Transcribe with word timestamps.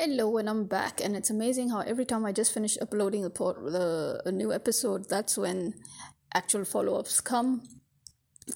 Hello, 0.00 0.36
and 0.36 0.48
I'm 0.48 0.66
back, 0.66 1.00
and 1.00 1.16
it's 1.16 1.28
amazing 1.28 1.70
how 1.70 1.80
every 1.80 2.04
time 2.04 2.24
I 2.24 2.30
just 2.30 2.54
finish 2.54 2.78
uploading 2.80 3.22
the, 3.22 3.30
the 3.30 4.22
a 4.26 4.30
new 4.30 4.52
episode, 4.52 5.08
that's 5.08 5.36
when 5.36 5.74
actual 6.32 6.64
follow-ups 6.64 7.20
come. 7.20 7.64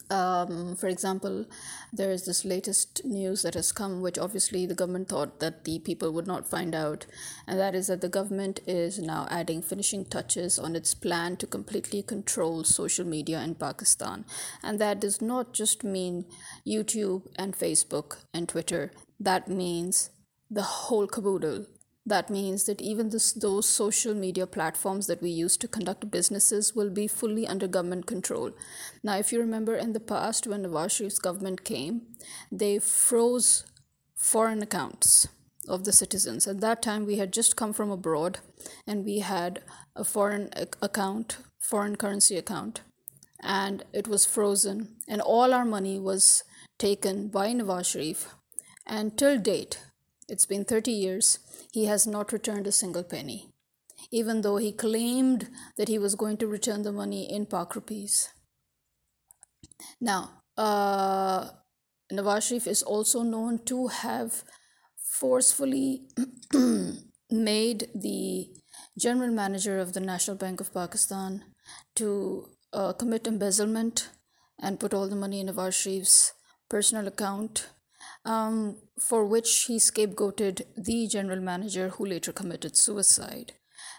Um, 0.09 0.77
for 0.77 0.87
example, 0.87 1.47
there 1.93 2.13
is 2.13 2.27
this 2.27 2.45
latest 2.45 3.01
news 3.05 3.43
that 3.43 3.55
has 3.55 3.73
come, 3.73 4.01
which 4.03 4.19
obviously 4.19 4.67
the 4.67 4.77
government 4.77 5.09
thought 5.09 5.41
that 5.41 5.65
the 5.65 5.81
people 5.81 6.13
would 6.13 6.29
not 6.29 6.49
find 6.49 6.77
out, 6.77 7.07
and 7.49 7.59
that 7.59 7.75
is 7.75 7.89
that 7.89 8.03
the 8.03 8.09
government 8.09 8.61
is 8.65 9.01
now 9.01 9.27
adding 9.29 9.63
finishing 9.63 10.05
touches 10.05 10.61
on 10.61 10.77
its 10.77 10.95
plan 10.95 11.37
to 11.39 11.47
completely 11.49 12.05
control 12.05 12.63
social 12.63 13.05
media 13.05 13.43
in 13.43 13.57
Pakistan. 13.57 14.25
And 14.63 14.79
that 14.79 15.01
does 15.01 15.21
not 15.21 15.55
just 15.55 15.83
mean 15.83 16.25
YouTube 16.65 17.27
and 17.35 17.59
Facebook 17.59 18.19
and 18.33 18.49
Twitter, 18.49 18.93
that 19.19 19.49
means 19.49 20.11
the 20.53 20.63
whole 20.63 21.07
caboodle. 21.07 21.65
That 22.05 22.29
means 22.29 22.65
that 22.65 22.81
even 22.81 23.09
this, 23.11 23.33
those 23.33 23.67
social 23.67 24.13
media 24.13 24.47
platforms 24.47 25.07
that 25.07 25.23
we 25.23 25.31
use 25.31 25.57
to 25.59 25.69
conduct 25.69 26.11
businesses 26.11 26.75
will 26.75 26.91
be 26.91 27.07
fully 27.07 27.47
under 27.47 27.69
government 27.69 28.07
control. 28.07 28.51
Now, 29.03 29.17
if 29.17 29.33
you 29.33 29.39
remember 29.41 29.77
in 29.77 29.93
the 29.93 30.01
past 30.01 30.47
when 30.47 30.65
Nawaz 30.65 30.97
Sharif's 30.97 31.19
government 31.19 31.65
came, 31.65 32.03
they 32.51 32.79
froze 32.81 33.65
foreign 34.17 34.63
accounts 34.63 35.29
of 35.69 35.85
the 35.85 35.93
citizens. 35.93 36.47
At 36.47 36.61
that 36.61 36.83
time, 36.83 37.07
we 37.07 37.17
had 37.17 37.33
just 37.33 37.57
come 37.57 37.73
from 37.73 37.91
abroad 37.91 38.41
and 38.87 39.05
we 39.05 39.21
had 39.21 39.63
a 39.97 40.05
foreign 40.05 40.51
account, 40.83 41.39
foreign 41.61 41.97
currency 41.97 42.37
account, 42.37 42.83
and 43.41 43.85
it 43.93 44.09
was 44.09 44.27
frozen. 44.27 44.97
And 45.09 45.23
all 45.23 45.55
our 45.55 45.65
money 45.65 45.99
was 45.99 46.43
taken 46.79 47.29
by 47.29 47.53
Nawaz 47.53 47.93
Sharif. 47.93 48.35
And 48.87 49.17
till 49.17 49.39
date, 49.39 49.79
it's 50.33 50.47
been 50.47 50.65
30 50.65 50.91
years, 50.91 51.39
he 51.73 51.85
has 51.85 52.07
not 52.07 52.33
returned 52.33 52.67
a 52.67 52.73
single 52.73 53.03
penny, 53.05 53.51
even 54.11 54.41
though 54.41 54.57
he 54.57 54.73
claimed 54.73 55.49
that 55.77 55.89
he 55.89 55.99
was 55.99 56.15
going 56.15 56.39
to 56.39 56.47
return 56.47 56.83
the 56.83 56.93
money 56.93 57.31
in 57.31 57.45
Pak 57.45 57.75
rupees. 57.75 58.31
Now, 60.01 60.31
uh, 60.57 61.51
Nawaz 62.11 62.49
Sharif 62.49 62.67
is 62.67 62.83
also 62.83 63.23
known 63.23 63.59
to 63.67 63.89
have 63.89 64.43
forcefully 64.97 66.09
made 67.31 67.89
the 67.95 68.49
general 68.99 69.31
manager 69.31 69.79
of 69.79 69.93
the 69.93 70.01
National 70.01 70.37
Bank 70.37 70.61
of 70.61 70.73
Pakistan 70.73 71.45
to 71.97 72.49
uh, 72.73 72.95
commit 72.95 73.27
embezzlement 73.27 74.09
and 74.59 74.81
put 74.81 74.95
all 74.95 75.09
the 75.09 75.17
money 75.17 75.41
in 75.41 75.49
Nawaz 75.49 75.75
Sharif's 75.75 76.33
personal 76.71 77.07
account 77.07 77.69
um, 78.25 78.77
for 78.99 79.25
which 79.25 79.65
he 79.65 79.77
scapegoated 79.77 80.63
the 80.77 81.07
general 81.07 81.41
manager 81.41 81.91
who 81.91 82.07
later 82.07 82.33
committed 82.33 82.77
suicide. 82.77 83.53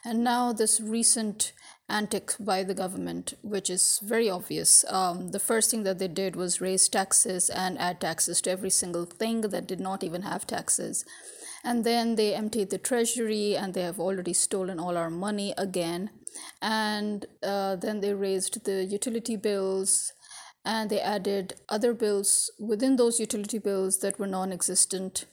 And 0.05 0.23
now, 0.23 0.51
this 0.51 0.81
recent 0.81 1.53
antic 1.89 2.33
by 2.39 2.63
the 2.63 2.73
government, 2.73 3.33
which 3.41 3.69
is 3.69 3.99
very 4.03 4.29
obvious. 4.29 4.83
Um, 4.89 5.31
the 5.31 5.39
first 5.39 5.71
thing 5.71 5.83
that 5.83 5.99
they 5.99 6.07
did 6.07 6.35
was 6.35 6.61
raise 6.61 6.89
taxes 6.89 7.49
and 7.49 7.77
add 7.77 8.01
taxes 8.01 8.41
to 8.41 8.51
every 8.51 8.69
single 8.69 9.05
thing 9.05 9.41
that 9.41 9.67
did 9.67 9.79
not 9.79 10.03
even 10.03 10.23
have 10.23 10.47
taxes. 10.47 11.05
And 11.63 11.85
then 11.85 12.15
they 12.15 12.33
emptied 12.33 12.69
the 12.69 12.77
treasury 12.77 13.55
and 13.55 13.73
they 13.73 13.83
have 13.83 13.99
already 13.99 14.33
stolen 14.33 14.79
all 14.79 14.97
our 14.97 15.09
money 15.09 15.53
again. 15.57 16.09
And 16.61 17.25
uh, 17.41 17.75
then 17.77 18.01
they 18.01 18.13
raised 18.13 18.65
the 18.65 18.83
utility 18.83 19.37
bills 19.37 20.11
and 20.65 20.89
they 20.89 20.99
added 20.99 21.55
other 21.69 21.93
bills 21.93 22.49
within 22.59 22.95
those 22.95 23.19
utility 23.19 23.59
bills 23.59 23.97
that 23.99 24.19
were 24.19 24.27
non 24.27 24.51
existent. 24.51 25.25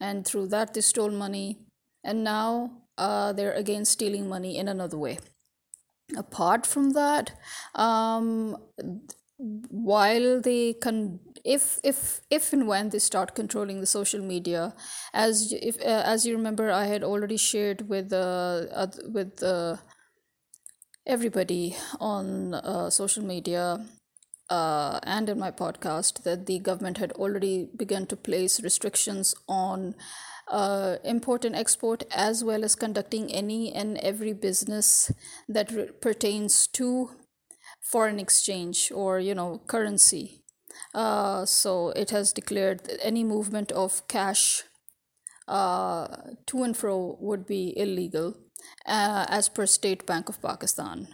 And 0.00 0.24
through 0.26 0.48
that, 0.48 0.74
they 0.74 0.80
stole 0.80 1.10
money. 1.10 1.58
And 2.04 2.22
now 2.24 2.82
uh, 2.96 3.32
they're 3.32 3.52
again 3.52 3.84
stealing 3.84 4.28
money 4.28 4.56
in 4.56 4.68
another 4.68 4.96
way. 4.96 5.18
Apart 6.16 6.66
from 6.66 6.90
that, 6.90 7.32
um, 7.74 8.56
while 9.38 10.40
they 10.40 10.72
can 10.74 11.20
if 11.44 11.78
if 11.84 12.20
if 12.30 12.52
and 12.52 12.66
when 12.66 12.88
they 12.90 12.98
start 12.98 13.34
controlling 13.34 13.80
the 13.80 13.86
social 13.86 14.22
media 14.22 14.74
as 15.12 15.52
if 15.52 15.78
uh, 15.80 16.02
as 16.06 16.24
you 16.24 16.34
remember 16.34 16.70
i 16.70 16.86
had 16.86 17.04
already 17.04 17.36
shared 17.36 17.88
with 17.88 18.12
uh, 18.12 18.86
with 19.12 19.42
uh, 19.42 19.76
everybody 21.06 21.76
on 22.00 22.54
uh, 22.54 22.90
social 22.90 23.22
media 23.24 23.84
uh, 24.50 25.00
and 25.02 25.28
in 25.28 25.38
my 25.38 25.50
podcast 25.50 26.22
that 26.22 26.46
the 26.46 26.58
government 26.58 26.98
had 26.98 27.12
already 27.12 27.68
begun 27.76 28.06
to 28.06 28.16
place 28.16 28.62
restrictions 28.62 29.34
on 29.48 29.94
uh, 30.48 30.96
import 31.04 31.44
and 31.44 31.56
export 31.56 32.04
as 32.14 32.44
well 32.44 32.64
as 32.64 32.74
conducting 32.76 33.32
any 33.32 33.72
and 33.72 33.98
every 33.98 34.32
business 34.32 35.10
that 35.48 35.70
re- 35.72 35.90
pertains 36.00 36.66
to 36.68 37.10
foreign 37.80 38.18
exchange 38.20 38.92
or 38.94 39.18
you 39.20 39.34
know 39.34 39.60
currency. 39.66 40.42
Uh, 40.94 41.44
so 41.44 41.90
it 41.90 42.10
has 42.10 42.32
declared 42.32 42.84
that 42.84 42.98
any 43.04 43.24
movement 43.24 43.72
of 43.72 44.06
cash 44.08 44.64
uh, 45.48 46.06
to 46.46 46.62
and 46.62 46.76
fro 46.76 47.16
would 47.20 47.46
be 47.46 47.72
illegal 47.78 48.36
uh, 48.86 49.26
as 49.28 49.48
per 49.48 49.66
state 49.66 50.06
bank 50.06 50.28
of 50.28 50.40
pakistan 50.42 51.08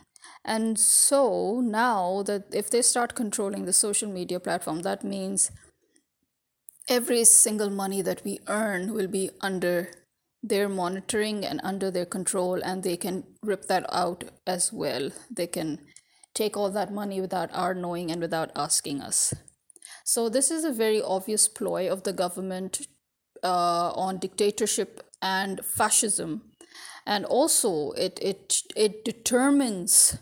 and 0.45 0.79
so 0.79 1.61
now 1.61 2.23
that 2.25 2.47
if 2.53 2.69
they 2.71 2.83
start 2.83 3.15
controlling 3.15 3.65
the 3.65 3.73
social 3.73 4.09
media 4.09 4.41
platform, 4.41 4.83
that 4.83 5.05
means 5.05 5.51
every 6.89 7.25
single 7.25 7.71
money 7.71 8.03
that 8.03 8.25
we 8.25 8.41
earn 8.49 8.93
will 8.93 9.07
be 9.07 9.31
under 9.41 9.91
their 10.43 10.69
monitoring 10.69 11.45
and 11.47 11.61
under 11.63 11.91
their 11.91 12.05
control, 12.07 12.61
and 12.63 12.83
they 12.83 12.97
can 12.97 13.25
rip 13.43 13.67
that 13.67 13.87
out 13.93 14.25
as 14.47 14.73
well. 14.73 15.11
They 15.31 15.47
can 15.47 15.79
take 16.35 16.57
all 16.57 16.71
that 16.71 16.93
money 16.93 17.21
without 17.21 17.51
our 17.53 17.75
knowing 17.75 18.11
and 18.11 18.21
without 18.21 18.51
asking 18.57 19.01
us. 19.01 19.33
So, 20.05 20.29
this 20.29 20.51
is 20.51 20.65
a 20.65 20.73
very 20.73 21.01
obvious 21.01 21.47
ploy 21.47 21.89
of 21.89 22.03
the 22.03 22.13
government 22.13 22.89
uh, 23.45 23.93
on 23.95 24.19
dictatorship 24.19 25.07
and 25.21 25.65
fascism. 25.65 26.43
And 27.07 27.25
also, 27.25 27.93
it, 27.93 28.19
it, 28.21 28.63
it 28.75 29.05
determines 29.05 30.19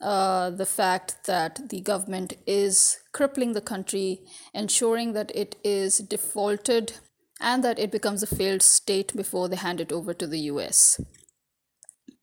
uh, 0.00 0.50
the 0.50 0.66
fact 0.66 1.26
that 1.26 1.68
the 1.70 1.80
government 1.80 2.34
is 2.46 2.98
crippling 3.12 3.52
the 3.52 3.60
country, 3.60 4.20
ensuring 4.52 5.12
that 5.12 5.30
it 5.34 5.56
is 5.64 5.98
defaulted 5.98 6.94
and 7.40 7.62
that 7.64 7.78
it 7.78 7.90
becomes 7.90 8.22
a 8.22 8.26
failed 8.26 8.62
state 8.62 9.14
before 9.16 9.48
they 9.48 9.56
hand 9.56 9.80
it 9.80 9.92
over 9.92 10.14
to 10.14 10.26
the 10.26 10.40
US. 10.40 11.00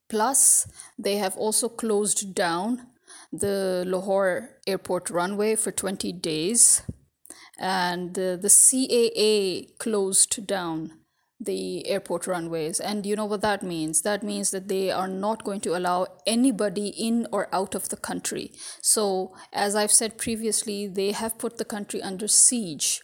Plus, 0.10 0.68
they 1.00 1.18
have 1.18 1.38
also 1.38 1.70
closed 1.70 2.36
down 2.36 2.88
the 3.32 3.84
Lahore 3.88 4.58
airport 4.68 5.10
runway 5.10 5.56
for 5.56 5.72
20 5.72 6.12
days, 6.14 6.82
and 7.58 8.14
the, 8.16 8.38
the 8.42 8.50
CAA 8.50 9.78
closed 9.78 10.46
down 10.46 11.01
the 11.42 11.88
airport 11.88 12.28
runways. 12.28 12.80
And 12.80 13.06
you 13.06 13.16
know 13.16 13.26
what 13.26 13.42
that 13.42 13.64
means? 13.64 14.02
That 14.02 14.24
means 14.24 14.52
that 14.52 14.68
they 14.68 14.92
are 14.92 15.08
not 15.08 15.44
going 15.44 15.62
to 15.62 15.76
allow 15.76 16.08
anybody 16.28 16.90
in 16.90 17.28
or 17.32 17.54
out 17.54 17.76
of 17.76 17.90
the 17.90 17.98
country. 17.98 18.52
So, 18.82 19.34
as 19.52 19.76
I've 19.76 19.92
said 19.92 20.18
previously, 20.18 20.88
they 20.88 21.12
have 21.12 21.40
put 21.40 21.58
the 21.58 21.66
country 21.66 22.02
under 22.02 22.28
siege. 22.28 23.02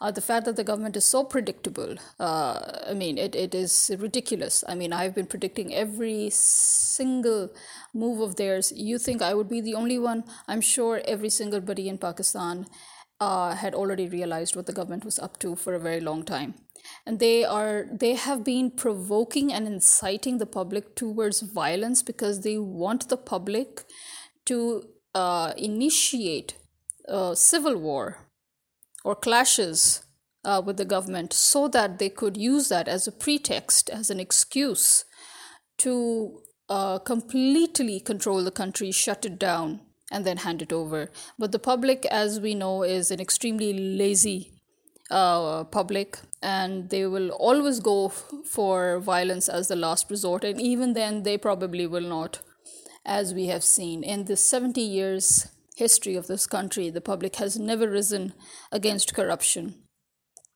Uh, 0.00 0.12
the 0.12 0.20
fact 0.20 0.44
that 0.44 0.54
the 0.54 0.62
government 0.62 0.96
is 0.96 1.04
so 1.04 1.24
predictable, 1.24 1.96
uh, 2.20 2.60
I 2.88 2.94
mean, 2.94 3.18
it, 3.18 3.34
it 3.34 3.52
is 3.52 3.90
ridiculous. 3.98 4.62
I 4.68 4.76
mean, 4.76 4.92
I've 4.92 5.12
been 5.12 5.26
predicting 5.26 5.74
every 5.74 6.30
single 6.30 7.50
move 7.92 8.20
of 8.20 8.36
theirs. 8.36 8.72
You 8.76 8.98
think 8.98 9.22
I 9.22 9.34
would 9.34 9.48
be 9.48 9.60
the 9.60 9.74
only 9.74 9.98
one? 9.98 10.22
I'm 10.46 10.60
sure 10.60 11.02
every 11.04 11.30
single 11.30 11.60
body 11.60 11.88
in 11.88 11.98
Pakistan 11.98 12.66
uh, 13.20 13.56
had 13.56 13.74
already 13.74 14.08
realized 14.08 14.54
what 14.54 14.66
the 14.66 14.72
government 14.72 15.04
was 15.04 15.18
up 15.18 15.36
to 15.40 15.56
for 15.56 15.74
a 15.74 15.80
very 15.80 16.00
long 16.00 16.22
time 16.22 16.54
and 17.06 17.18
they 17.18 17.44
are 17.44 17.86
they 17.90 18.14
have 18.14 18.44
been 18.44 18.70
provoking 18.70 19.52
and 19.52 19.66
inciting 19.66 20.38
the 20.38 20.46
public 20.46 20.94
towards 20.94 21.40
violence 21.40 22.02
because 22.02 22.40
they 22.40 22.58
want 22.58 23.08
the 23.08 23.16
public 23.16 23.84
to 24.44 24.84
uh, 25.14 25.52
initiate 25.56 26.56
a 27.06 27.34
civil 27.34 27.76
war 27.76 28.18
or 29.04 29.14
clashes 29.14 30.02
uh, 30.44 30.62
with 30.64 30.76
the 30.76 30.84
government 30.84 31.32
so 31.32 31.68
that 31.68 31.98
they 31.98 32.08
could 32.08 32.36
use 32.36 32.68
that 32.68 32.88
as 32.88 33.06
a 33.06 33.12
pretext 33.12 33.90
as 33.90 34.10
an 34.10 34.20
excuse 34.20 35.04
to 35.78 36.42
uh, 36.68 36.98
completely 36.98 38.00
control 38.00 38.44
the 38.44 38.50
country 38.50 38.90
shut 38.90 39.24
it 39.24 39.38
down 39.38 39.80
and 40.10 40.24
then 40.24 40.38
hand 40.38 40.62
it 40.62 40.72
over. 40.72 41.10
But 41.38 41.52
the 41.52 41.58
public 41.58 42.06
as 42.06 42.40
we 42.40 42.54
know 42.54 42.82
is 42.82 43.10
an 43.10 43.20
extremely 43.20 43.72
lazy 43.72 44.57
uh, 45.10 45.64
public 45.64 46.18
and 46.42 46.90
they 46.90 47.06
will 47.06 47.30
always 47.30 47.80
go 47.80 48.06
f- 48.06 48.24
for 48.44 48.98
violence 49.00 49.48
as 49.48 49.68
the 49.68 49.76
last 49.76 50.10
resort 50.10 50.44
and 50.44 50.60
even 50.60 50.92
then 50.92 51.22
they 51.22 51.38
probably 51.38 51.86
will 51.86 52.08
not 52.08 52.40
as 53.04 53.32
we 53.32 53.46
have 53.46 53.64
seen. 53.64 54.02
In 54.02 54.26
the 54.26 54.36
70 54.36 54.80
years 54.80 55.48
history 55.76 56.14
of 56.14 56.26
this 56.26 56.46
country 56.46 56.90
the 56.90 57.00
public 57.00 57.36
has 57.36 57.58
never 57.58 57.88
risen 57.88 58.34
against 58.72 59.14
corruption 59.14 59.74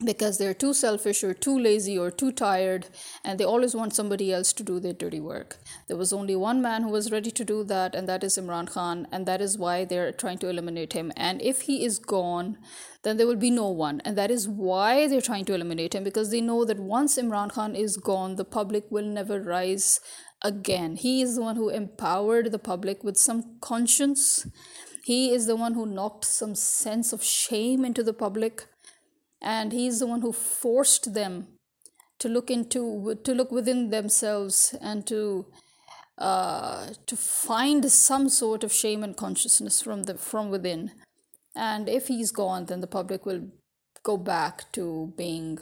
because 0.05 0.39
they're 0.39 0.55
too 0.55 0.75
selfish 0.75 1.23
or 1.25 1.35
too 1.35 1.59
lazy 1.59 1.99
or 1.99 2.11
too 2.11 2.33
tired 2.33 2.87
and 3.25 3.39
they 3.39 3.45
always 3.45 3.75
want 3.75 3.95
somebody 3.95 4.33
else 4.33 4.53
to 4.53 4.63
do 4.63 4.81
their 4.81 4.93
dirty 4.93 5.21
work. 5.21 5.59
There 5.89 5.97
was 5.97 6.13
only 6.13 6.37
one 6.37 6.63
man 6.63 6.83
who 6.83 6.91
was 6.91 7.13
ready 7.13 7.31
to 7.31 7.45
do 7.45 7.65
that, 7.65 7.95
and 7.95 8.09
that 8.09 8.25
is 8.25 8.39
Imran 8.39 8.71
Khan, 8.71 9.07
and 9.13 9.27
that 9.27 9.41
is 9.41 9.59
why 9.59 9.85
they're 9.85 10.13
trying 10.13 10.39
to 10.39 10.49
eliminate 10.49 10.93
him. 10.93 11.13
And 11.17 11.41
if 11.43 11.63
he 11.63 11.85
is 11.85 11.99
gone, 11.99 12.59
then 13.03 13.17
there 13.17 13.27
will 13.27 13.37
be 13.37 13.51
no 13.51 13.69
one. 13.69 14.01
And 14.05 14.17
that 14.17 14.31
is 14.31 14.49
why 14.49 15.07
they're 15.07 15.21
trying 15.21 15.45
to 15.47 15.55
eliminate 15.55 15.95
him 15.95 16.05
because 16.05 16.31
they 16.31 16.41
know 16.41 16.65
that 16.65 16.79
once 16.79 17.19
Imran 17.19 17.53
Khan 17.53 17.75
is 17.75 17.97
gone, 17.97 18.37
the 18.37 18.45
public 18.45 18.85
will 18.91 19.05
never 19.05 19.41
rise 19.41 20.01
again. 20.43 20.97
He 20.97 21.23
is 21.23 21.37
the 21.37 21.43
one 21.43 21.57
who 21.57 21.69
empowered 21.69 22.53
the 22.53 22.59
public 22.59 23.03
with 23.03 23.17
some 23.17 23.59
conscience. 23.61 24.47
He 25.05 25.33
is 25.33 25.47
the 25.47 25.57
one 25.57 25.75
who 25.75 25.85
knocked 25.87 26.25
some 26.25 26.55
sense 26.55 27.13
of 27.13 27.25
shame 27.25 27.85
into 27.85 28.03
the 28.03 28.13
public 28.13 28.67
and 29.43 29.73
he's 29.73 29.99
the 29.99 30.07
one 30.07 30.21
who 30.21 30.33
forced 30.33 31.15
them 31.15 31.49
to 32.21 32.29
look 32.29 32.51
into 32.51 33.17
to 33.25 33.35
look 33.35 33.51
within 33.51 33.91
themselves 33.91 34.75
and 34.81 35.07
to 35.07 35.47
uh, 36.19 36.87
to 37.07 37.17
find 37.17 37.91
some 37.91 38.29
sort 38.29 38.63
of 38.63 38.73
shame 38.73 39.03
and 39.03 39.17
consciousness 39.17 39.83
from 39.83 40.05
the 40.05 40.17
from 40.17 40.51
within. 40.51 40.93
And 41.57 41.89
if 41.89 42.07
he's 42.09 42.31
gone 42.31 42.67
then 42.67 42.81
the 42.81 42.87
public 42.87 43.27
will 43.27 43.49
go 44.05 44.17
back 44.17 44.71
to 44.73 45.13
being 45.17 45.59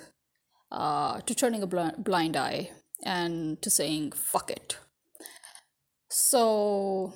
uh, 0.71 1.21
to 1.23 1.35
turning 1.35 1.62
a 1.62 1.67
bl- 1.67 1.97
blind 1.99 2.37
eye 2.37 2.71
and 3.05 3.61
to 3.62 3.71
saying 3.71 4.12
fuck 4.12 4.50
it. 4.50 4.76
So 6.11 7.15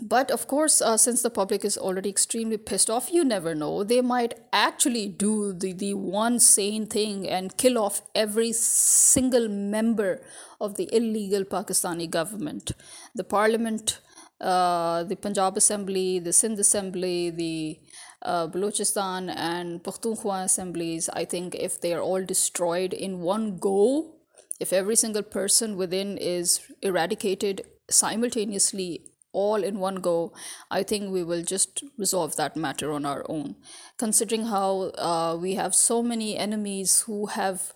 but 0.00 0.30
of 0.30 0.46
course, 0.46 0.80
uh, 0.80 0.96
since 0.96 1.22
the 1.22 1.30
public 1.30 1.64
is 1.64 1.76
already 1.76 2.08
extremely 2.08 2.56
pissed 2.56 2.90
off, 2.90 3.12
you 3.12 3.24
never 3.24 3.54
know. 3.54 3.84
They 3.84 4.00
might 4.00 4.34
actually 4.52 5.08
do 5.08 5.52
the, 5.52 5.72
the 5.72 5.94
one 5.94 6.38
sane 6.38 6.86
thing 6.86 7.28
and 7.28 7.56
kill 7.56 7.78
off 7.78 8.02
every 8.14 8.52
single 8.52 9.48
member 9.48 10.22
of 10.60 10.76
the 10.76 10.88
illegal 10.92 11.44
Pakistani 11.44 12.08
government. 12.08 12.72
The 13.14 13.24
parliament, 13.24 14.00
uh, 14.40 15.04
the 15.04 15.16
Punjab 15.16 15.56
Assembly, 15.56 16.18
the 16.18 16.32
Sindh 16.32 16.60
Assembly, 16.60 17.30
the 17.30 17.80
uh, 18.22 18.46
Balochistan 18.48 19.32
and 19.36 19.82
Pakhtunkhwa 19.82 20.44
assemblies, 20.44 21.08
I 21.08 21.24
think 21.24 21.54
if 21.54 21.80
they 21.80 21.94
are 21.94 22.00
all 22.00 22.24
destroyed 22.24 22.92
in 22.92 23.20
one 23.20 23.58
go, 23.58 24.14
if 24.60 24.72
every 24.72 24.96
single 24.96 25.22
person 25.22 25.76
within 25.76 26.18
is 26.18 26.60
eradicated 26.82 27.62
simultaneously 27.88 29.12
all 29.32 29.62
in 29.62 29.78
one 29.78 29.96
go, 29.96 30.32
I 30.70 30.82
think 30.82 31.10
we 31.10 31.22
will 31.22 31.42
just 31.42 31.84
resolve 31.96 32.36
that 32.36 32.56
matter 32.56 32.92
on 32.92 33.04
our 33.04 33.24
own. 33.28 33.56
Considering 33.98 34.46
how 34.46 34.90
uh, 34.98 35.36
we 35.40 35.54
have 35.54 35.74
so 35.74 36.02
many 36.02 36.36
enemies 36.36 37.00
who 37.02 37.26
have 37.26 37.72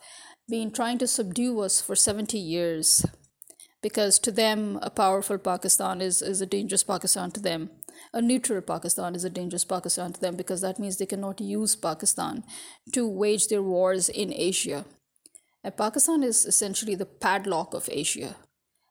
been 0.48 0.70
trying 0.70 0.98
to 0.98 1.06
subdue 1.06 1.60
us 1.60 1.80
for 1.80 1.94
70 1.94 2.38
years, 2.38 3.04
because 3.82 4.18
to 4.20 4.32
them, 4.32 4.78
a 4.82 4.90
powerful 4.90 5.38
Pakistan 5.38 6.00
is, 6.00 6.22
is 6.22 6.40
a 6.40 6.46
dangerous 6.46 6.84
Pakistan 6.84 7.30
to 7.32 7.40
them. 7.40 7.70
A 8.12 8.22
neutral 8.22 8.60
Pakistan 8.62 9.14
is 9.14 9.24
a 9.24 9.30
dangerous 9.30 9.64
Pakistan 9.64 10.12
to 10.12 10.20
them 10.20 10.36
because 10.36 10.60
that 10.60 10.78
means 10.78 10.96
they 10.96 11.06
cannot 11.06 11.40
use 11.40 11.76
Pakistan 11.76 12.44
to 12.92 13.08
wage 13.08 13.48
their 13.48 13.62
wars 13.62 14.08
in 14.08 14.32
Asia. 14.32 14.84
And 15.64 15.76
Pakistan 15.76 16.22
is 16.22 16.44
essentially 16.44 16.94
the 16.94 17.06
padlock 17.06 17.74
of 17.74 17.88
Asia 17.92 18.36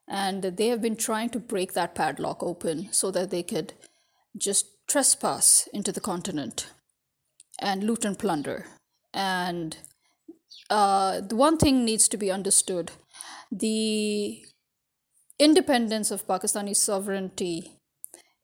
and 0.08 0.42
they 0.42 0.68
have 0.68 0.82
been 0.82 0.96
trying 0.96 1.30
to 1.30 1.38
break 1.38 1.72
that 1.72 1.94
padlock 1.94 2.42
open 2.42 2.92
so 2.92 3.10
that 3.10 3.30
they 3.30 3.42
could 3.42 3.72
just 4.36 4.66
trespass 4.88 5.68
into 5.72 5.92
the 5.92 6.00
continent 6.00 6.68
and 7.60 7.84
loot 7.84 8.04
and 8.04 8.18
plunder. 8.18 8.66
And 9.14 9.76
uh, 10.70 11.20
the 11.20 11.36
one 11.36 11.58
thing 11.58 11.84
needs 11.84 12.08
to 12.08 12.16
be 12.16 12.30
understood 12.30 12.92
the 13.52 14.42
independence 15.38 16.10
of 16.10 16.26
Pakistani 16.26 16.74
sovereignty 16.74 17.72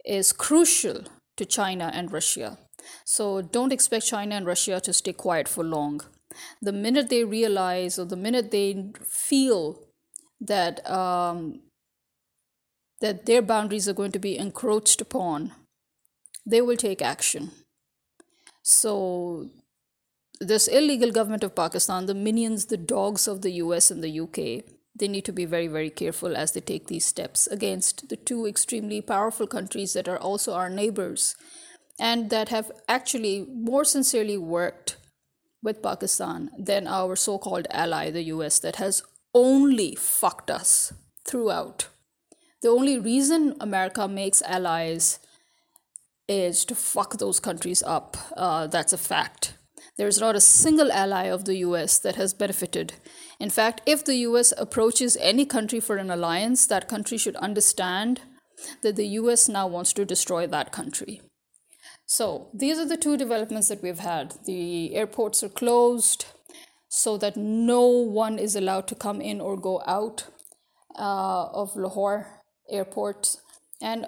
is 0.05 0.33
crucial 0.33 1.05
to 1.39 1.47
China 1.47 1.91
and 1.95 2.13
Russia. 2.13 2.59
So 3.05 3.41
don't 3.41 3.73
expect 3.73 4.07
China 4.07 4.35
and 4.35 4.47
Russia 4.47 4.81
to 4.81 4.93
stay 4.93 5.15
quiet 5.15 5.49
for 5.49 5.65
long. 5.65 6.03
The 6.61 6.73
minute 6.73 7.09
they 7.09 7.25
realize 7.25 7.99
or 7.99 8.05
the 8.05 8.17
minute 8.17 8.51
they 8.51 8.93
feel 9.03 9.88
that 10.41 10.89
um, 10.89 11.61
that 13.01 13.27
their 13.27 13.43
boundaries 13.43 13.89
are 13.89 13.95
going 13.95 14.13
to 14.13 14.19
be 14.19 14.37
encroached 14.37 15.01
upon, 15.01 15.53
they 16.45 16.61
will 16.61 16.77
take 16.77 17.01
action. 17.01 17.51
So, 18.63 19.51
this 20.41 20.69
illegal 20.69 21.11
government 21.11 21.45
of 21.45 21.55
Pakistan, 21.55 22.07
the 22.07 22.15
minions, 22.15 22.67
the 22.67 22.77
dogs 22.77 23.29
of 23.29 23.43
the 23.43 23.53
US 23.53 23.91
and 23.91 24.03
the 24.03 24.21
UK, 24.21 24.65
they 24.99 25.09
need 25.09 25.25
to 25.25 25.33
be 25.33 25.45
very, 25.45 25.69
very 25.69 25.91
careful 25.91 26.37
as 26.37 26.53
they 26.53 26.61
take 26.61 26.87
these 26.87 27.07
steps 27.07 27.47
against 27.47 28.09
the 28.09 28.17
two 28.17 28.47
extremely 28.47 29.01
powerful 29.01 29.47
countries 29.47 29.93
that 29.93 30.09
are 30.09 30.19
also 30.19 30.55
our 30.55 30.69
neighbors 30.69 31.37
and 31.99 32.31
that 32.31 32.49
have 32.49 32.71
actually 32.89 33.47
more 33.49 33.85
sincerely 33.85 34.37
worked 34.37 34.97
with 35.63 35.83
Pakistan 35.83 36.51
than 36.59 36.87
our 36.87 37.17
so 37.17 37.39
called 37.39 37.67
ally, 37.71 38.11
the 38.11 38.25
US, 38.25 38.59
that 38.61 38.77
has 38.77 39.03
only 39.35 39.95
fucked 39.95 40.51
us 40.51 40.93
throughout. 41.27 41.89
The 42.63 42.69
only 42.69 42.99
reason 42.99 43.55
America 43.61 44.09
makes 44.09 44.43
allies 44.43 45.21
is 46.29 46.65
to 46.67 46.75
fuck 46.75 47.19
those 47.19 47.41
countries 47.41 47.83
up. 47.83 48.17
Uh, 48.37 48.67
that's 48.67 48.93
a 48.93 48.99
fact. 48.99 49.55
There's 49.97 50.21
not 50.21 50.37
a 50.37 50.41
single 50.41 50.93
ally 50.93 51.25
of 51.25 51.45
the 51.45 51.57
US 51.57 51.99
that 51.99 52.17
has 52.17 52.35
benefited. 52.35 52.95
In 53.41 53.51
fact, 53.51 53.81
if 53.87 54.05
the 54.05 54.17
US 54.29 54.53
approaches 54.57 55.17
any 55.21 55.45
country 55.45 55.81
for 55.81 55.97
an 55.97 56.11
alliance, 56.11 56.67
that 56.67 56.89
country 56.89 57.19
should 57.19 57.37
understand 57.37 58.21
that 58.83 58.97
the 58.97 59.07
US 59.21 59.49
now 59.49 59.67
wants 59.67 59.93
to 59.95 60.05
destroy 60.05 60.47
that 60.47 60.73
country. 60.73 61.21
So, 62.07 62.49
these 62.55 62.79
are 62.79 62.87
the 62.87 62.97
two 62.97 63.17
developments 63.17 63.69
that 63.69 63.83
we've 63.83 63.99
had. 63.99 64.35
The 64.47 64.95
airports 64.95 65.43
are 65.43 65.49
closed, 65.49 66.25
so 66.89 67.19
that 67.19 67.37
no 67.37 67.87
one 67.87 68.39
is 68.39 68.57
allowed 68.57 68.89
to 68.89 68.95
come 68.95 69.21
in 69.21 69.41
or 69.41 69.57
go 69.57 69.83
out 69.87 70.25
uh, 70.99 71.47
of 71.53 71.77
Lahore 71.77 72.27
airport. 72.71 73.37
And 73.81 74.07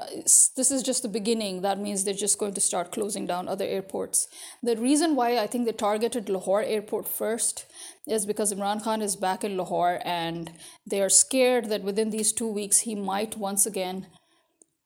this 0.57 0.73
is 0.73 0.83
just 0.83 1.03
the 1.03 1.09
beginning. 1.09 1.63
That 1.63 1.79
means 1.79 2.03
they're 2.03 2.15
just 2.15 2.39
going 2.39 2.55
to 2.55 2.61
start 2.61 2.91
closing 2.91 3.27
down 3.27 3.47
other 3.47 3.65
airports. 3.65 4.27
The 4.63 4.77
reason 4.77 5.15
why 5.15 5.39
I 5.39 5.47
think 5.47 5.65
they 5.67 5.73
targeted 5.73 6.29
Lahore 6.29 6.63
airport 6.63 7.07
first 7.07 7.67
is 8.09 8.27
because 8.27 8.53
Imran 8.53 8.83
Khan 8.83 9.01
is 9.01 9.15
back 9.15 9.45
in 9.45 9.57
Lahore 9.57 10.01
and 10.05 10.51
they 10.85 11.01
are 11.01 11.09
scared 11.09 11.67
that 11.67 11.85
within 11.85 12.11
these 12.11 12.33
two 12.33 12.49
weeks 12.49 12.81
he 12.81 12.97
might 12.97 13.37
once 13.37 13.65
again 13.65 14.09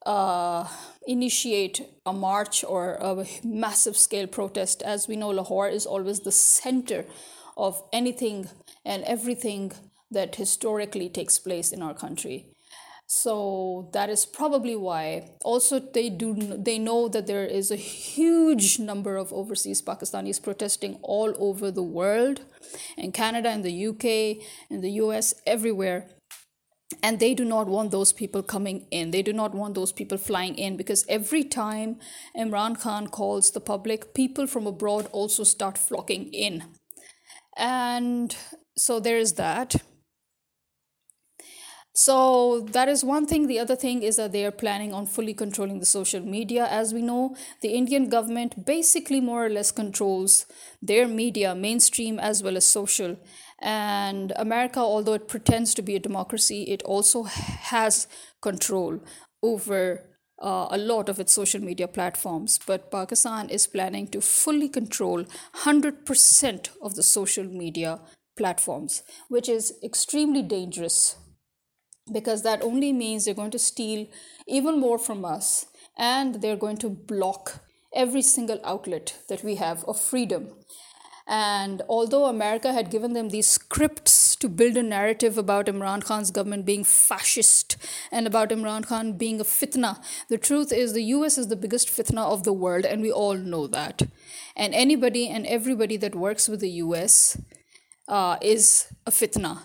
uh, 0.04 0.68
initiate 1.06 1.80
a 2.04 2.12
march 2.12 2.62
or 2.62 2.96
a 2.96 3.26
massive 3.42 3.96
scale 3.96 4.26
protest. 4.26 4.82
As 4.82 5.08
we 5.08 5.16
know, 5.16 5.30
Lahore 5.30 5.68
is 5.68 5.86
always 5.86 6.20
the 6.20 6.32
center 6.32 7.06
of 7.56 7.82
anything 7.92 8.48
and 8.84 9.02
everything 9.04 9.72
that 10.10 10.36
historically 10.36 11.08
takes 11.08 11.38
place 11.38 11.72
in 11.72 11.82
our 11.82 11.94
country. 11.94 12.54
So 13.06 13.90
that 13.92 14.08
is 14.08 14.24
probably 14.24 14.76
why. 14.76 15.30
Also 15.44 15.78
they 15.78 16.08
do 16.08 16.34
they 16.34 16.78
know 16.78 17.08
that 17.08 17.26
there 17.26 17.44
is 17.44 17.70
a 17.70 17.76
huge 17.76 18.78
number 18.78 19.16
of 19.16 19.32
overseas 19.32 19.82
pakistanis 19.82 20.42
protesting 20.42 20.98
all 21.02 21.34
over 21.38 21.70
the 21.70 21.82
world 21.82 22.40
in 22.96 23.12
canada 23.12 23.50
in 23.50 23.62
the 23.62 23.86
uk 23.86 24.04
in 24.04 24.80
the 24.80 24.90
us 24.90 25.34
everywhere. 25.46 26.08
And 27.02 27.18
they 27.18 27.34
do 27.34 27.44
not 27.44 27.66
want 27.66 27.90
those 27.90 28.12
people 28.12 28.42
coming 28.42 28.86
in. 28.90 29.10
They 29.10 29.22
do 29.22 29.32
not 29.32 29.54
want 29.54 29.74
those 29.74 29.92
people 29.92 30.16
flying 30.16 30.54
in 30.56 30.76
because 30.76 31.04
every 31.08 31.44
time 31.44 31.98
imran 32.36 32.78
khan 32.80 33.08
calls 33.08 33.50
the 33.50 33.60
public 33.60 34.14
people 34.14 34.46
from 34.46 34.66
abroad 34.66 35.08
also 35.12 35.44
start 35.44 35.76
flocking 35.76 36.32
in 36.32 36.64
and 37.56 38.36
so 38.76 39.00
there 39.00 39.18
is 39.18 39.34
that 39.34 39.76
so 41.96 42.60
that 42.72 42.88
is 42.88 43.04
one 43.04 43.24
thing. 43.26 43.46
The 43.46 43.60
other 43.60 43.76
thing 43.76 44.02
is 44.02 44.16
that 44.16 44.32
they 44.32 44.44
are 44.44 44.50
planning 44.50 44.92
on 44.92 45.06
fully 45.06 45.32
controlling 45.32 45.78
the 45.78 45.86
social 45.86 46.20
media. 46.20 46.66
As 46.66 46.92
we 46.92 47.02
know, 47.02 47.36
the 47.60 47.68
Indian 47.68 48.08
government 48.08 48.66
basically 48.66 49.20
more 49.20 49.46
or 49.46 49.48
less 49.48 49.70
controls 49.70 50.46
their 50.82 51.06
media, 51.06 51.54
mainstream 51.54 52.18
as 52.18 52.42
well 52.42 52.56
as 52.56 52.64
social. 52.66 53.16
And 53.60 54.32
America, 54.34 54.80
although 54.80 55.12
it 55.12 55.28
pretends 55.28 55.72
to 55.74 55.82
be 55.82 55.94
a 55.94 56.00
democracy, 56.00 56.64
it 56.64 56.82
also 56.82 57.22
has 57.22 58.08
control 58.42 58.98
over 59.40 60.13
uh, 60.44 60.68
a 60.70 60.78
lot 60.78 61.08
of 61.08 61.18
its 61.18 61.32
social 61.32 61.60
media 61.60 61.88
platforms. 61.88 62.60
But 62.66 62.90
Pakistan 62.90 63.48
is 63.48 63.66
planning 63.66 64.06
to 64.08 64.20
fully 64.20 64.68
control 64.68 65.24
100% 65.64 66.68
of 66.82 66.94
the 66.94 67.02
social 67.02 67.44
media 67.44 68.00
platforms, 68.36 69.02
which 69.28 69.48
is 69.48 69.72
extremely 69.82 70.42
dangerous 70.42 71.16
because 72.12 72.42
that 72.42 72.62
only 72.62 72.92
means 72.92 73.24
they're 73.24 73.34
going 73.34 73.50
to 73.50 73.58
steal 73.58 74.06
even 74.46 74.78
more 74.78 74.98
from 74.98 75.24
us 75.24 75.66
and 75.96 76.42
they're 76.42 76.56
going 76.56 76.76
to 76.76 76.90
block 76.90 77.60
every 77.94 78.20
single 78.20 78.60
outlet 78.64 79.16
that 79.28 79.42
we 79.42 79.54
have 79.54 79.84
of 79.84 79.98
freedom. 79.98 80.50
And 81.26 81.80
although 81.88 82.26
America 82.26 82.72
had 82.72 82.90
given 82.90 83.14
them 83.14 83.30
these 83.30 83.46
scripts 83.46 84.36
to 84.36 84.48
build 84.48 84.76
a 84.76 84.82
narrative 84.82 85.38
about 85.38 85.66
Imran 85.66 86.04
Khan's 86.04 86.30
government 86.30 86.66
being 86.66 86.84
fascist 86.84 87.78
and 88.12 88.26
about 88.26 88.50
Imran 88.50 88.86
Khan 88.86 89.14
being 89.14 89.40
a 89.40 89.44
fitna, 89.44 90.02
the 90.28 90.36
truth 90.36 90.70
is 90.70 90.92
the 90.92 91.04
US 91.04 91.38
is 91.38 91.48
the 91.48 91.56
biggest 91.56 91.88
fitna 91.88 92.24
of 92.24 92.44
the 92.44 92.52
world, 92.52 92.84
and 92.84 93.00
we 93.00 93.10
all 93.10 93.34
know 93.34 93.66
that. 93.68 94.02
And 94.54 94.74
anybody 94.74 95.28
and 95.28 95.46
everybody 95.46 95.96
that 95.96 96.14
works 96.14 96.46
with 96.46 96.60
the 96.60 96.70
US 96.70 97.40
uh, 98.06 98.36
is 98.42 98.88
a 99.06 99.10
fitna 99.10 99.62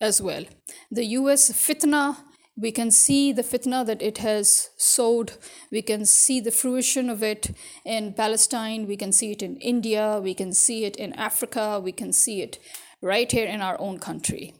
as 0.00 0.22
well. 0.22 0.44
The 0.92 1.06
US 1.06 1.50
fitna 1.50 2.16
we 2.60 2.70
can 2.70 2.90
see 2.90 3.32
the 3.32 3.42
fitna 3.42 3.86
that 3.86 4.02
it 4.02 4.18
has 4.18 4.70
sowed. 4.76 5.32
We 5.70 5.82
can 5.82 6.04
see 6.04 6.40
the 6.40 6.50
fruition 6.50 7.08
of 7.08 7.22
it 7.22 7.50
in 7.84 8.12
Palestine. 8.12 8.86
We 8.86 8.96
can 8.96 9.12
see 9.12 9.32
it 9.32 9.42
in 9.42 9.56
India. 9.56 10.20
We 10.22 10.34
can 10.34 10.52
see 10.52 10.84
it 10.84 10.96
in 10.96 11.12
Africa. 11.14 11.80
We 11.82 11.92
can 11.92 12.12
see 12.12 12.42
it 12.42 12.58
right 13.00 13.30
here 13.30 13.46
in 13.46 13.62
our 13.62 13.80
own 13.80 13.98
country. 13.98 14.54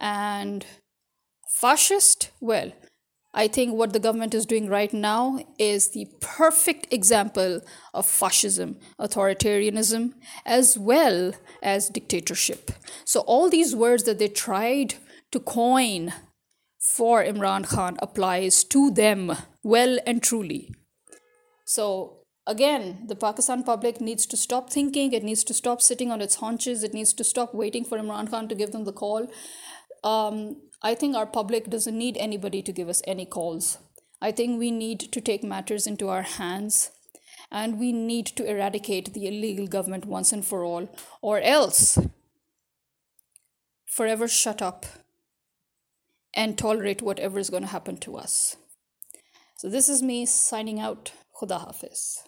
And 0.00 0.64
fascist, 1.60 2.30
well, 2.40 2.72
I 3.34 3.48
think 3.48 3.74
what 3.74 3.92
the 3.92 3.98
government 3.98 4.32
is 4.32 4.46
doing 4.46 4.68
right 4.68 4.92
now 4.92 5.40
is 5.58 5.88
the 5.88 6.06
perfect 6.20 6.92
example 6.92 7.60
of 7.92 8.06
fascism, 8.06 8.76
authoritarianism, 8.98 10.12
as 10.46 10.78
well 10.78 11.32
as 11.62 11.88
dictatorship. 11.88 12.70
So, 13.04 13.20
all 13.20 13.50
these 13.50 13.74
words 13.74 14.04
that 14.04 14.20
they 14.20 14.28
tried 14.28 14.94
to 15.32 15.40
coin 15.40 16.12
for 16.84 17.24
Imran 17.24 17.66
Khan 17.66 17.96
applies 18.00 18.62
to 18.64 18.90
them 18.90 19.32
well 19.62 19.98
and 20.06 20.22
truly. 20.22 20.74
So, 21.64 22.18
again, 22.46 23.04
the 23.06 23.16
Pakistan 23.16 23.62
public 23.62 24.02
needs 24.02 24.26
to 24.26 24.36
stop 24.36 24.68
thinking, 24.68 25.14
it 25.14 25.24
needs 25.24 25.44
to 25.44 25.54
stop 25.54 25.80
sitting 25.80 26.12
on 26.12 26.20
its 26.20 26.36
haunches, 26.36 26.84
it 26.84 26.92
needs 26.92 27.14
to 27.14 27.24
stop 27.24 27.54
waiting 27.54 27.86
for 27.86 27.96
Imran 27.98 28.30
Khan 28.30 28.48
to 28.48 28.54
give 28.54 28.72
them 28.72 28.84
the 28.84 28.92
call. 28.92 29.32
Um, 30.04 30.56
I 30.82 30.94
think 30.94 31.16
our 31.16 31.26
public 31.26 31.70
doesn't 31.70 31.96
need 31.96 32.18
anybody 32.18 32.60
to 32.60 32.72
give 32.72 32.90
us 32.90 33.00
any 33.06 33.24
calls. 33.24 33.78
I 34.20 34.30
think 34.30 34.58
we 34.58 34.70
need 34.70 35.00
to 35.00 35.20
take 35.22 35.42
matters 35.42 35.86
into 35.86 36.10
our 36.10 36.22
hands 36.22 36.90
and 37.50 37.80
we 37.80 37.92
need 37.92 38.26
to 38.26 38.44
eradicate 38.44 39.14
the 39.14 39.26
illegal 39.26 39.66
government 39.66 40.04
once 40.04 40.32
and 40.32 40.44
for 40.44 40.64
all, 40.64 40.90
or 41.22 41.40
else 41.40 41.98
forever 43.86 44.28
shut 44.28 44.60
up 44.60 44.84
and 46.34 46.58
tolerate 46.58 47.02
whatever 47.02 47.38
is 47.38 47.50
going 47.50 47.62
to 47.62 47.68
happen 47.68 47.96
to 47.98 48.16
us. 48.16 48.56
So, 49.56 49.68
this 49.68 49.88
is 49.88 50.02
me 50.02 50.26
signing 50.26 50.80
out. 50.80 51.12
Khuda 51.40 51.66
Hafiz. 51.66 52.24